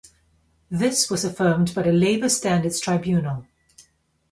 This 0.71 1.11
was 1.11 1.23
affirmed 1.23 1.75
by 1.75 1.83
the 1.83 1.91
Labour 1.93 2.27
Standards 2.27 2.79
Tribunal. 2.79 3.45